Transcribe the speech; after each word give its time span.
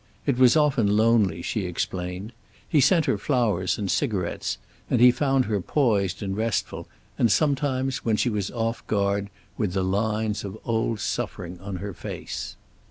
It 0.25 0.39
was 0.39 0.57
often 0.57 0.97
lonely, 0.97 1.43
she 1.43 1.65
explained. 1.67 2.33
He 2.67 2.81
sent 2.81 3.05
her 3.05 3.19
flowers 3.19 3.77
and 3.77 3.91
cigarettes, 3.91 4.57
and 4.89 4.99
he 4.99 5.11
found 5.11 5.45
her 5.45 5.61
poised 5.61 6.23
and 6.23 6.35
restful, 6.35 6.87
and 7.19 7.31
sometimes, 7.31 7.97
when 8.03 8.15
she 8.17 8.31
was 8.31 8.49
off 8.49 8.83
guard, 8.87 9.29
with 9.59 9.73
the 9.73 9.83
lines 9.83 10.43
of 10.43 10.57
old 10.65 10.99
suffering 11.01 11.59
in 11.63 11.75
her 11.75 11.93
face. 11.93 12.55